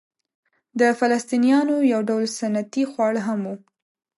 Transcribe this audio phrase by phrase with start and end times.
[0.79, 3.55] د فلسطنیانو یو ډول سنتي خواړه هم وو.